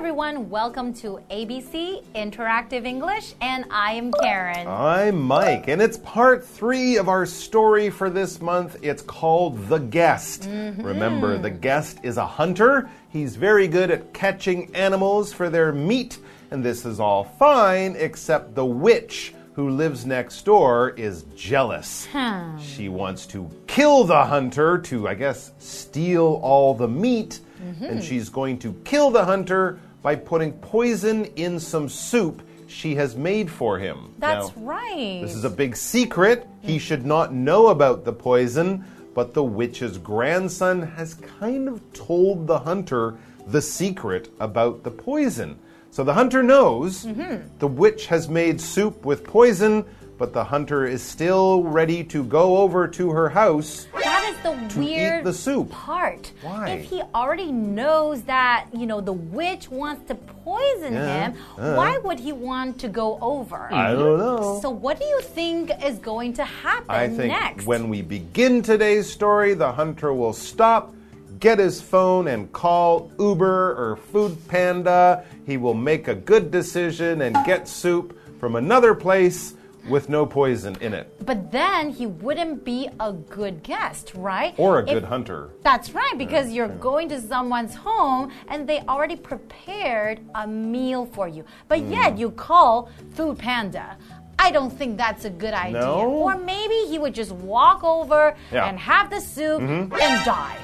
[0.00, 0.48] everyone.
[0.48, 4.66] Welcome to ABC Interactive English, and I am Karen.
[4.66, 8.78] I'm Mike, and it's part three of our story for this month.
[8.80, 10.44] It's called The Guest.
[10.44, 10.82] Mm-hmm.
[10.82, 12.88] Remember, the guest is a hunter.
[13.10, 16.16] He's very good at catching animals for their meat,
[16.50, 22.06] and this is all fine, except the witch who lives next door is jealous.
[22.06, 22.56] Hmm.
[22.58, 27.84] She wants to kill the hunter to, I guess, steal all the meat, mm-hmm.
[27.84, 33.16] and she's going to kill the hunter by putting poison in some soup she has
[33.16, 34.14] made for him.
[34.18, 35.20] That's Now, right.
[35.22, 36.46] this is a big secret.
[36.60, 38.84] He should not know about the poison,
[39.14, 45.58] but the witch's grandson has kind of told the hunter the secret about the poison.
[45.90, 47.48] So the hunter knows mm-hmm.
[47.58, 49.84] the witch has made soup with poison,
[50.20, 53.86] but the hunter is still ready to go over to her house.
[53.94, 55.70] that is the to eat weird the soup.
[55.70, 56.30] part.
[56.42, 56.68] Why?
[56.72, 61.74] If he already knows that, you know, the witch wants to poison Yeah, him, uh.
[61.74, 63.72] why would he want to go over?
[63.72, 64.58] I don't know.
[64.60, 67.64] So, what do you think is going to happen I think next?
[67.64, 70.94] when we begin today's story, the hunter will stop,
[71.38, 75.24] get his phone, and call Uber or Food Panda.
[75.46, 79.54] He will make a good decision and get soup from another place
[79.88, 81.06] with no poison in it.
[81.26, 84.54] but then he wouldn't be a good guest, right?
[84.58, 85.50] Or a If- good hunter.
[85.62, 91.28] That's right, because you're going to someone's home and they already prepared a meal for
[91.28, 91.44] you.
[91.68, 91.92] But Hmm.
[91.92, 93.96] yet you call Food Panda.
[94.38, 95.80] I don't think that's a good idea.
[95.80, 96.08] No?
[96.08, 98.66] Or maybe he would just walk over Yeah.
[98.66, 99.90] And have the soup and
[100.24, 100.56] die.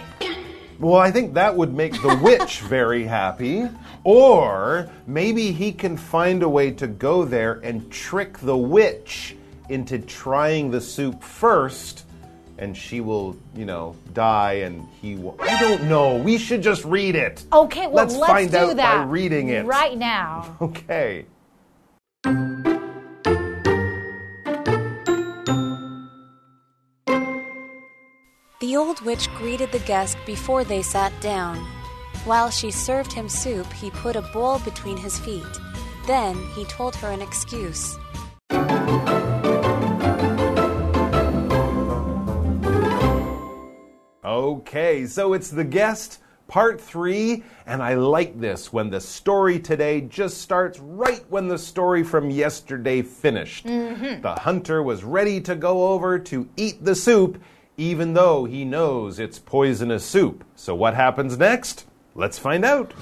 [0.79, 3.69] Well, I think that would make the witch very happy.
[4.05, 9.37] Or maybe he can find a way to go there and trick the witch
[9.69, 12.05] into trying the soup first.
[12.59, 15.37] And she will, you know, die and he will.
[15.41, 16.17] I don't know.
[16.17, 17.45] We should just read it.
[17.53, 19.67] Okay, well, let's, let's, find do out that by reading it.
[19.67, 20.57] right now.
[20.63, 21.27] Okay.
[28.59, 31.59] The old witch greeted the guest before they sat down.
[32.25, 35.45] While she served him soup, he put a bowl between his feet.
[36.07, 37.99] Then he told her an excuse.
[44.25, 50.01] Okay, so it's the guest, part three, and I like this when the story today
[50.01, 53.67] just starts right when the story from yesterday finished.
[53.67, 54.23] Mm-hmm.
[54.23, 57.39] The hunter was ready to go over to eat the soup,
[57.77, 60.45] even though he knows it's poisonous soup.
[60.55, 61.87] So, what happens next?
[62.15, 62.93] Let's find out.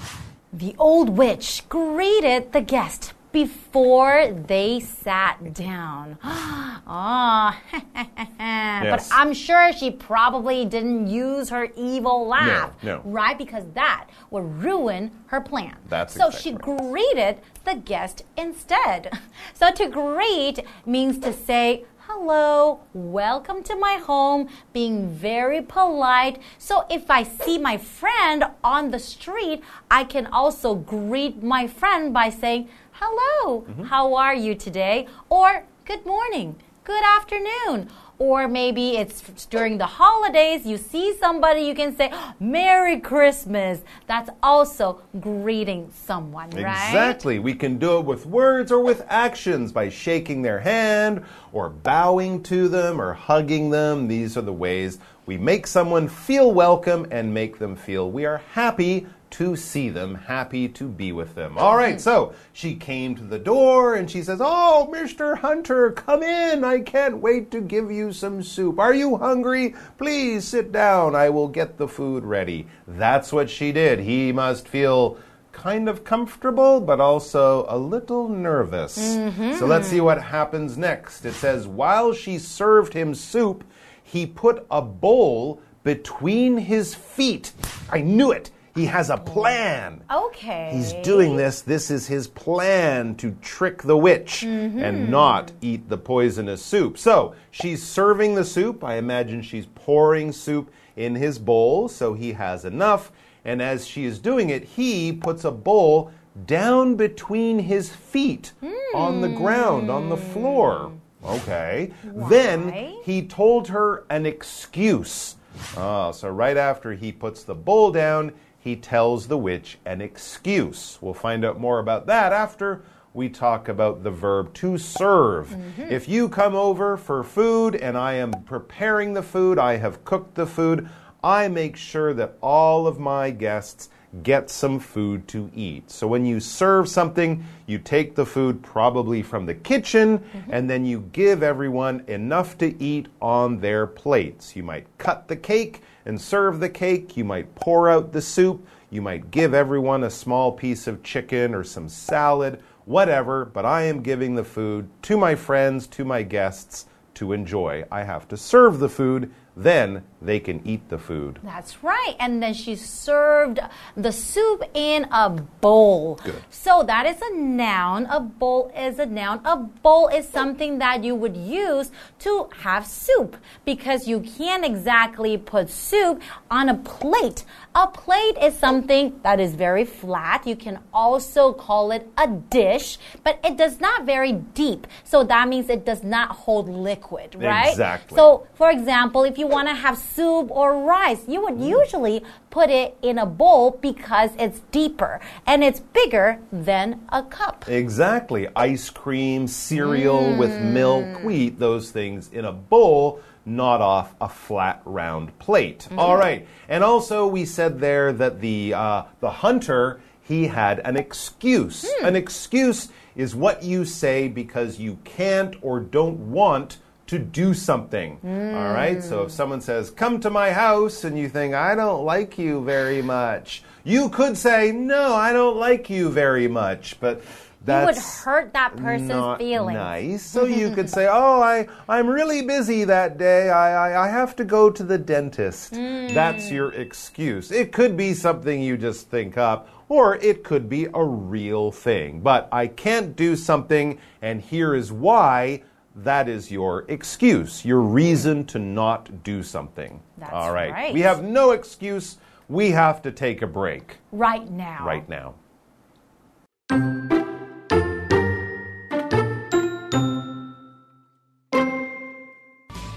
[0.51, 6.17] The old witch greeted the guest before they sat down.
[6.87, 7.59] Ah,
[8.39, 9.09] Yes.
[9.09, 13.01] but I'm sure she probably didn't use her evil laugh, no.
[13.03, 13.35] right?
[13.35, 15.75] Because that would ruin her plan.
[15.89, 19.11] That's so exactly she greeted the guest instead.
[19.55, 21.85] So to greet means to say.
[22.17, 26.39] Hello, welcome to my home, being very polite.
[26.57, 29.61] So if I see my friend on the street,
[29.91, 33.83] I can also greet my friend by saying, Hello, Mm-hmm.
[33.83, 35.07] how are you today?
[35.29, 36.55] Or good morning,
[36.85, 37.89] good afternoon.
[38.17, 43.81] Or maybe it's during the holidays, you see somebody, you can say, oh, Merry Christmas.
[44.07, 46.87] That's also greeting someone, right?
[46.87, 47.39] Exactly.
[47.39, 52.41] We can do it with words or with actions by shaking their hand or bowing
[52.43, 54.07] to them or hugging them.
[54.07, 58.41] These are the ways we make someone feel welcome and make them feel we are
[58.53, 61.57] happy to see them, happy to be with them.
[61.57, 65.37] All right, so she came to the door and she says, Oh, Mr.
[65.37, 66.63] Hunter, come in.
[66.63, 68.79] I can't wait to give you some soup.
[68.79, 69.75] Are you hungry?
[69.97, 71.15] Please sit down.
[71.15, 72.67] I will get the food ready.
[72.87, 73.99] That's what she did.
[73.99, 75.17] He must feel
[75.51, 78.93] kind of comfortable, but also a little nervous.
[78.93, 79.65] So mm-hmm.
[79.65, 81.25] let's see what happens next.
[81.25, 83.65] It says, While she served him soup,
[84.01, 87.51] he put a bowl between his feet.
[87.91, 88.49] I knew it.
[88.75, 90.03] He has a plan.
[90.11, 90.71] Okay.
[90.73, 91.61] He's doing this.
[91.61, 96.97] This is his plan to trick the witch and not eat the poisonous soup.
[96.97, 98.83] So she's serving the soup.
[98.83, 103.13] I imagine she's pouring soup in his bowl so he has enough.
[103.45, 106.11] And as she is doing it, he puts a bowl
[106.45, 108.51] down between his feet
[108.93, 110.91] on the ground, on the floor.
[111.23, 111.93] Okay.
[112.03, 112.73] Then
[113.03, 115.37] he told her an excuse.
[115.77, 118.33] Ah, so right after he puts the bowl down,
[118.65, 120.97] he tells the witch an excuse.
[120.99, 122.81] We'll find out more about that after
[123.13, 125.49] we talk about the verb to serve.
[125.49, 125.83] Mm-hmm.
[125.83, 130.33] If you come over for food and I am preparing the food, I have cooked
[130.33, 130.89] the food,
[131.23, 133.89] I make sure that all of my guests
[134.23, 135.89] get some food to eat.
[135.91, 140.51] So when you serve something, you take the food probably from the kitchen mm-hmm.
[140.51, 144.55] and then you give everyone enough to eat on their plates.
[144.55, 148.65] You might cut the cake and serve the cake, you might pour out the soup,
[148.89, 153.83] you might give everyone a small piece of chicken or some salad, whatever, but I
[153.83, 156.85] am giving the food to my friends, to my guests
[157.15, 157.83] to enjoy.
[157.91, 161.39] I have to serve the food then they can eat the food.
[161.43, 162.15] That's right.
[162.19, 163.59] And then she served
[163.95, 166.19] the soup in a bowl.
[166.23, 166.43] Good.
[166.49, 168.05] So that is a noun.
[168.07, 169.41] A bowl is a noun.
[169.45, 175.37] A bowl is something that you would use to have soup because you can't exactly
[175.37, 177.45] put soup on a plate.
[177.75, 180.47] A plate is something that is very flat.
[180.47, 184.87] You can also call it a dish, but it does not very deep.
[185.03, 187.69] So that means it does not hold liquid, right?
[187.69, 188.15] Exactly.
[188.15, 191.69] So, for example, if you want to have soup or rice, you would mm.
[191.69, 197.65] usually put it in a bowl because it's deeper and it's bigger than a cup.
[197.67, 198.47] Exactly.
[198.55, 200.71] Ice cream, cereal with mm.
[200.71, 203.21] milk, we eat those things in a bowl.
[203.47, 205.81] Not off a flat round plate.
[205.81, 205.99] Mm-hmm.
[205.99, 210.97] All right, and also we said there that the uh, the hunter he had an
[210.97, 211.85] excuse.
[211.87, 212.05] Hmm.
[212.07, 218.19] An excuse is what you say because you can't or don't want to do something.
[218.23, 219.03] All right?
[219.03, 222.63] So if someone says, Come to my house, and you think, I don't like you
[222.63, 226.99] very much, you could say, No, I don't like you very much.
[226.99, 227.21] But
[227.67, 229.75] You would hurt that person's not feelings.
[229.75, 230.23] nice.
[230.23, 233.49] So you could say, "Oh, I I'm really busy that day.
[233.49, 236.13] I I, I have to go to the dentist." Mm.
[236.13, 237.51] That's your excuse.
[237.51, 242.21] It could be something you just think up, or it could be a real thing.
[242.21, 245.63] But I can't do something, and here is why.
[245.95, 250.01] That is your excuse, your reason to not do something.
[250.17, 250.71] That's All right.
[250.71, 250.93] right.
[250.93, 252.17] We have no excuse.
[252.49, 254.85] We have to take a break Right now.
[254.85, 255.35] right now.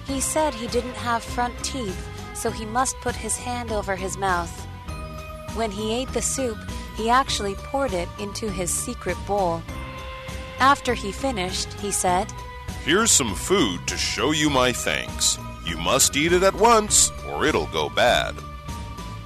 [0.06, 4.16] He said he didn't have front teeth, so he must put his hand over his
[4.16, 4.50] mouth.
[5.54, 6.58] When he ate the soup,
[6.96, 9.62] he actually poured it into his secret bowl.
[10.58, 12.32] After he finished, he said,
[12.84, 15.38] Here's some food to show you my thanks.
[15.66, 18.34] You must eat it at once, or it'll go bad.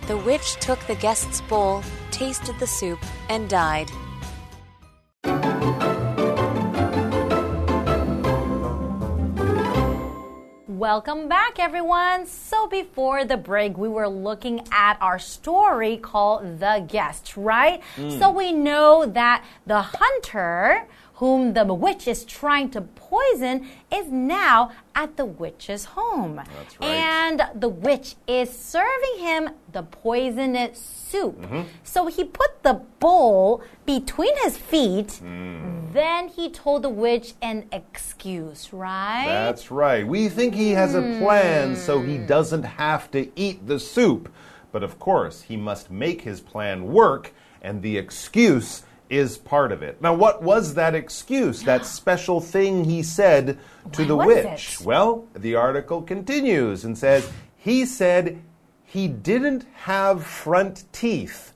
[0.09, 3.91] The witch took the guest's bowl, tasted the soup, and died.
[10.67, 12.27] Welcome back, everyone.
[12.27, 17.81] So, before the break, we were looking at our story called The Guest, right?
[17.95, 18.19] Hmm.
[18.19, 20.89] So, we know that the hunter,
[21.23, 26.35] whom the witch is trying to poison, is now at the witch's home.
[26.35, 26.89] That's right.
[26.89, 31.41] And the witch is serving him the poisonous soup.
[31.41, 31.63] Mm-hmm.
[31.85, 35.21] So, he put the bowl between his feet.
[35.23, 35.93] Mm.
[35.93, 39.27] Then he told the witch an excuse, right?
[39.29, 40.05] That's right.
[40.05, 42.27] We think he has a plan so he hmm.
[42.27, 44.29] doesn't have to eat the soup.
[44.73, 49.83] But of course, he must make his plan work, and the excuse is part of
[49.83, 50.01] it.
[50.01, 51.63] Now, what was that excuse?
[51.63, 53.59] That special thing he said
[53.93, 54.79] to What the witch?
[54.81, 54.87] it?
[54.87, 58.43] Well, the article continues and says he said
[58.85, 61.53] he didn't have front teeth,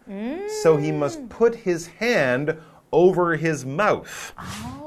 [0.63, 1.29] so he must mm.
[1.29, 2.57] put his hand
[2.93, 4.33] over his mouth.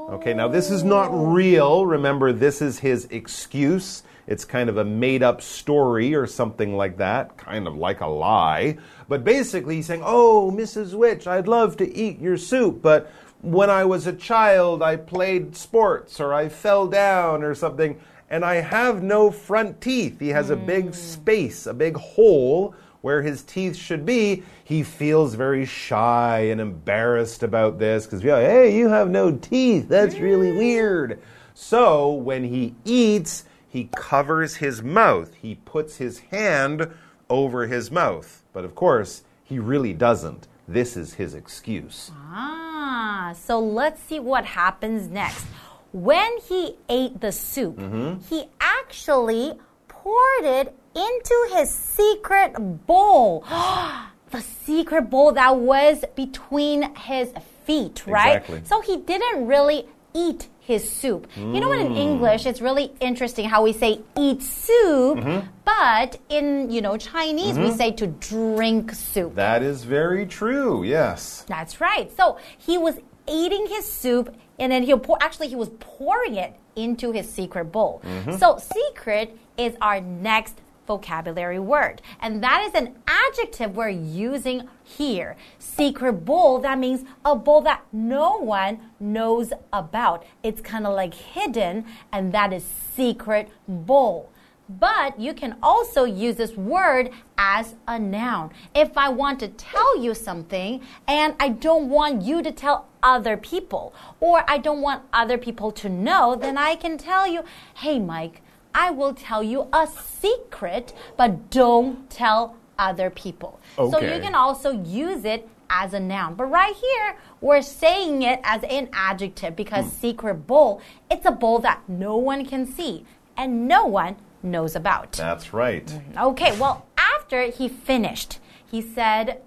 [0.08, 1.26] Okay, now this is not oh.
[1.26, 1.86] real.
[1.86, 4.02] Remember, this is his excuse.
[4.30, 8.06] It's kind of a made up story or something like that, kind of like a
[8.06, 8.78] lie.
[9.08, 10.94] But basically, he's saying, Oh, Mrs.
[10.94, 13.10] Witch, I'd love to eat your soup, but
[13.42, 18.44] when I was a child, I played sports or I fell down or something, and
[18.44, 20.20] I have no front teeth.
[20.20, 20.92] He has a big hmm.
[20.92, 27.42] space, a big hole where his teeth should be, he feels very shy and embarrassed
[27.42, 29.88] about this because, we hey, you have no teeth.
[29.88, 30.58] That's really hmm.
[30.58, 31.20] weird.
[31.54, 35.32] So when he eats, he covers his mouth.
[35.34, 36.92] He puts his hand
[37.28, 38.42] over his mouth.
[38.52, 40.48] But of course, he really doesn't.
[40.66, 42.10] This is his excuse.
[42.16, 45.46] Ah, so let's see what happens next.
[45.92, 47.80] When he ate the soup,
[48.28, 49.52] he actually
[49.88, 52.54] poured it into his secret
[52.86, 53.44] bowl.
[54.30, 57.32] the secret bowl that was between his
[57.64, 58.36] feet, right?
[58.36, 58.62] Exactly.
[58.64, 61.26] So he didn't really eat his soup.
[61.36, 65.46] You know what in English it's really interesting how we say eat soup, mm-hmm.
[65.64, 67.76] but in, you know, Chinese we mm-hmm.
[67.76, 69.34] say to drink soup.
[69.34, 71.44] That is very true, yes.
[71.48, 72.08] That's right.
[72.16, 72.94] So he was
[73.28, 75.18] eating his soup, and then he'll pour.
[75.20, 78.00] Actually, he was pouring it into his secret bowl.
[78.04, 78.36] Mm-hmm.
[78.36, 80.54] So secret is our next
[80.86, 82.02] vocabulary word.
[82.20, 85.36] And that is an adjective we're using here.
[85.58, 90.24] Secret bowl, that means a bowl that no one knows about.
[90.42, 94.30] It's kind of like hidden, and that is secret bowl.
[94.68, 98.52] But you can also use this word as a noun.
[98.72, 103.36] If I want to tell you something and I don't want you to tell other
[103.36, 107.42] people, or I don't want other people to know, then I can tell you,
[107.74, 108.42] hey, Mike,
[108.74, 113.60] I will tell you a secret, but don't tell other people.
[113.78, 113.90] Okay.
[113.90, 116.34] So you can also use it as a noun.
[116.34, 119.90] But right here, we're saying it as an adjective because hmm.
[119.90, 123.04] secret bowl, it's a bowl that no one can see
[123.36, 125.12] and no one knows about.
[125.12, 125.86] That's right.
[125.86, 126.18] Mm-hmm.
[126.18, 128.38] Okay, well, after he finished,
[128.70, 129.40] he said,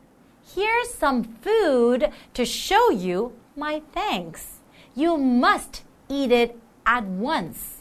[0.56, 4.60] Here's some food to show you my thanks.
[4.96, 7.73] You must eat it at once,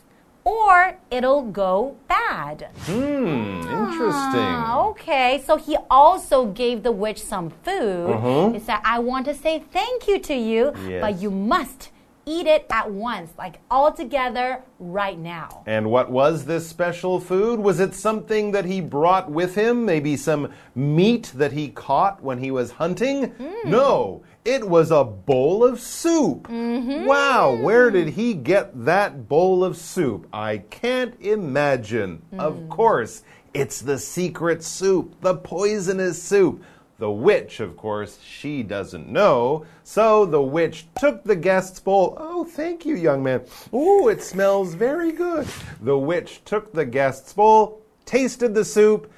[0.44, 2.68] or it'll go bad.
[2.86, 4.48] Hmm, interesting.
[4.48, 8.52] Ah, okay, so he also gave the witch some food.
[8.54, 11.90] He said, I want to say thank you to you, but you must
[12.24, 15.64] eat it at once, like all together right now.
[15.66, 17.58] And what was this special food?
[17.58, 19.84] Was it something that he brought with him?
[19.84, 23.32] Maybe some meat that he caught when he was hunting?
[23.64, 26.48] No, it was a bowl of soup.
[26.48, 27.06] Mm-hmm.
[27.06, 30.26] Wow, where did he get that bowl of soup?
[30.32, 32.22] I can't imagine.
[32.32, 32.40] Mm-hmm.
[32.40, 33.22] Of course,
[33.54, 36.64] it's the secret soup, the poisonous soup.
[36.98, 39.66] The witch, of course, she doesn't know.
[39.82, 42.16] So the witch took the guest's bowl.
[42.20, 43.42] Oh, thank you, young man.
[43.72, 45.48] Oh, it smells very good.
[45.80, 49.12] The witch took the guest's bowl, tasted the soup,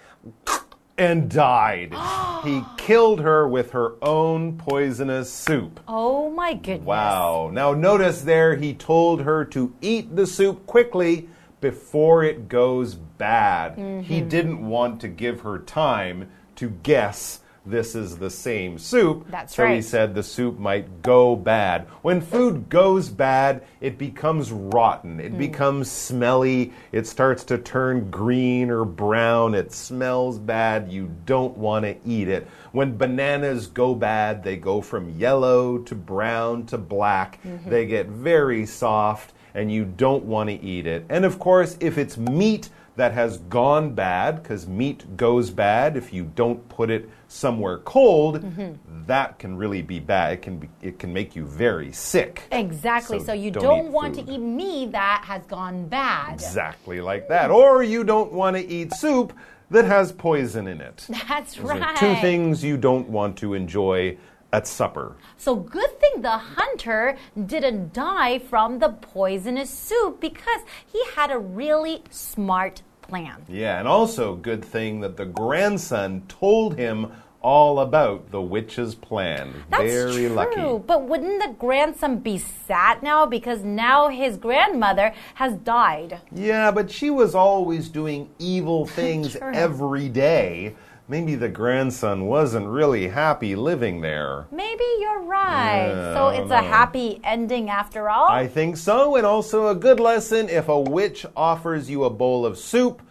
[0.97, 1.93] and died.
[2.45, 5.81] he killed her with her own poisonous soup.
[5.89, 6.87] Oh my goodness.
[6.87, 7.51] Wow.
[7.53, 11.29] Now, notice there he told her to eat the soup quickly
[11.61, 13.75] before it goes bad.
[13.77, 14.29] He Mm-hmm.
[14.29, 19.27] didn't want to give her time to guess this is the same soup.
[19.31, 21.87] That's so he said the soup might go bad.
[22.03, 25.25] When food goes bad, it becomes rotten, Mm.
[25.25, 30.93] it becomes smelly, it starts to turn green or brown, it smells bad.
[30.93, 32.47] You don't want to eat it.
[32.73, 37.71] When bananas go bad, they go from yellow to brown to black, Mm-hmm.
[37.71, 41.05] they get very soft, and you don't want to eat it.
[41.09, 46.13] And of course, if it's meat, that has gone bad because meat goes bad if
[46.13, 49.07] you don't put it somewhere cold Mm-hmm.
[49.07, 53.19] that can really be bad it can be, it can make you very sick Exactly.
[53.19, 54.27] So, So you don't don't, want food.
[54.27, 56.35] to eat meat that has gone bad.
[56.35, 59.33] exactly like that or you don't want to eat soup
[59.71, 61.97] that has poison in it That's Those right.
[61.97, 64.17] two things you don't want to enjoy
[64.55, 67.17] at supper So good thing the hunter
[67.53, 73.43] didn't die from the poisonous soup because he had a really smart plan.
[73.49, 77.11] yeah and also good thing that the grandson told him
[77.43, 80.41] all about the witch's plan That's very true.
[80.41, 86.21] lucky But wouldn't the grandson be sad now because now his grandmother has died?
[86.33, 90.75] Yeah, but she was always doing evil things every day.
[91.07, 94.47] Maybe the grandson wasn't really happy living there.
[94.51, 95.89] Maybe you're right.
[95.89, 98.29] Yeah, so it's a happy ending after all.
[98.29, 102.47] I think so, and also a good lesson if a witch offers you a bowl
[102.47, 103.03] of soup,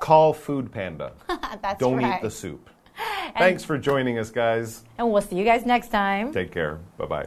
[0.00, 1.12] call Food Panda.
[1.62, 2.16] That's Don't right.
[2.16, 2.68] eat the soup.
[3.38, 4.82] Thanks for joining us, guys.
[4.98, 6.32] And we'll see you guys next time.
[6.32, 6.80] Take care.
[6.98, 7.26] Bye bye.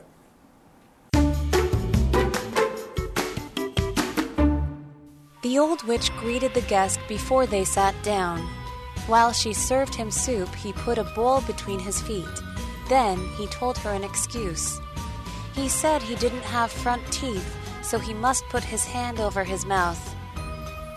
[5.43, 8.49] The old witch greeted the guest before they sat down.
[9.07, 12.41] While she served him soup, he put a bowl between his feet.
[12.87, 14.79] Then he told her an excuse.
[15.53, 19.65] He said he didn't have front teeth, so he must put his hand over his
[19.65, 20.13] mouth.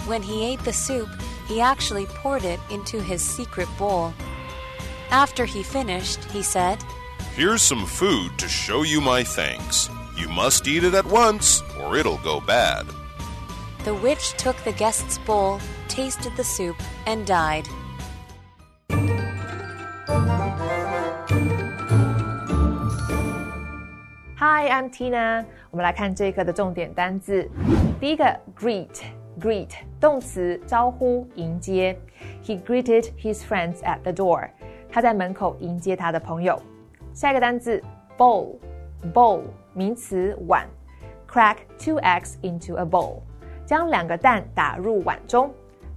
[0.07, 1.09] When he ate the soup,
[1.49, 4.15] he actually poured it into his secret bowl.
[5.11, 6.83] After he finished, he said,
[7.35, 9.91] Here's some food to show you my thanks.
[10.17, 12.87] You must eat it at once, or it'll go bad.
[13.85, 17.69] The witch took the guest's bowl, tasted the soup, and died.
[24.67, 25.45] Hi, I'm Tina。
[25.71, 27.49] 我们来看这一课的重点单字。
[28.01, 28.25] 第一个
[28.59, 29.71] ，greet，greet，
[30.01, 31.97] 动词，招呼、迎接。
[32.43, 34.51] He greeted his friends at the door。
[34.91, 36.61] 他在门口迎接他的朋友。
[37.15, 37.81] 下一个单字
[38.19, 39.43] ，bowl，bowl，
[39.73, 40.67] 名词，碗。
[41.31, 43.21] Crack two eggs into a bowl，
[43.65, 45.49] 将两个蛋打入碗中。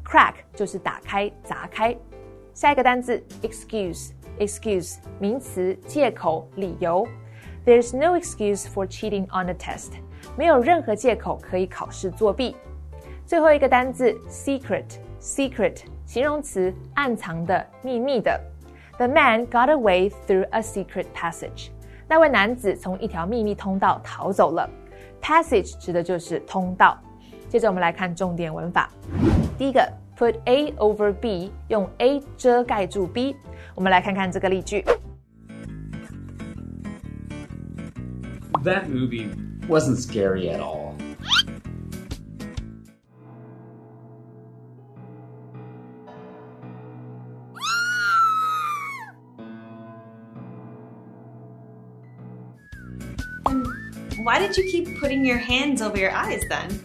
[0.06, 1.98] Crack 就是打开、砸开。
[2.54, 7.08] 下一个单字，excuse，excuse，名词，借口、理由。
[7.66, 9.92] There's no excuse for cheating on a test，
[10.38, 12.56] 没有任何借口可以考试作弊。
[13.26, 18.40] 最后一个单字，secret，secret 形容词，暗藏的、秘密的。
[18.98, 21.70] The man got away through a secret passage。
[22.08, 24.68] 那位男子从一条秘密通道逃走了。
[25.22, 26.98] Passage 指的就是通道。
[27.48, 28.90] 接着我们来看重点文法。
[29.58, 29.88] 第一个
[30.18, 33.36] ，put A over B，用 A 遮盖住 B。
[33.76, 34.84] 我们来看看这个例句。
[38.69, 39.31] That movie
[39.69, 40.97] wasn't scary at all.
[54.25, 56.81] Why did you keep putting your hands over your eyes then?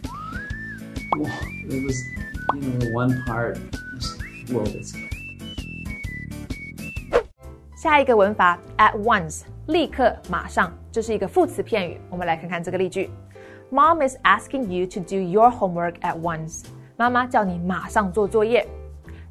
[1.16, 1.98] Well, it was,
[2.54, 3.58] you know, the one part
[3.94, 5.10] was a little bit scary.
[7.82, 11.99] 下一个文法 at once， 立刻、马上，这是一个副词片语。
[12.09, 13.09] 我们来看看这个例句
[13.71, 16.65] ：Mom is asking you to do your homework at once。
[16.97, 18.65] 妈妈叫你马上做作业。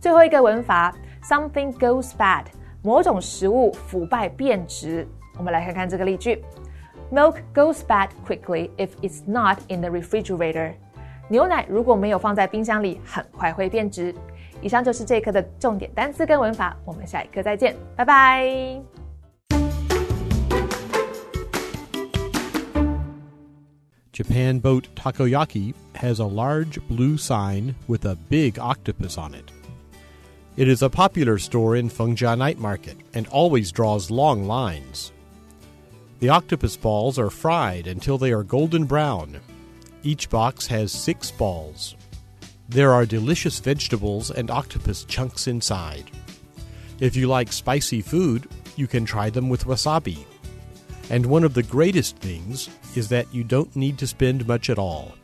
[0.00, 2.44] 最后一个文法 something goes bad，
[2.82, 5.06] 某种食物腐败变质。
[5.38, 6.44] 我们来看看这个例句
[7.12, 10.72] ：Milk goes bad quickly if it's not in the refrigerator。
[11.28, 14.14] 牛奶如果没有放在冰箱里，很快会变质。
[14.60, 18.93] 以上就是这一课的重点单词跟文法，我们下一课再见，拜拜。
[24.14, 29.50] Japan boat Takoyaki has a large blue sign with a big octopus on it.
[30.56, 35.10] It is a popular store in Fengjia Night Market and always draws long lines.
[36.20, 39.40] The octopus balls are fried until they are golden brown.
[40.04, 41.96] Each box has six balls.
[42.68, 46.08] There are delicious vegetables and octopus chunks inside.
[47.00, 50.24] If you like spicy food, you can try them with wasabi.
[51.10, 54.78] And one of the greatest things is that you don't need to spend much at
[54.78, 55.14] all.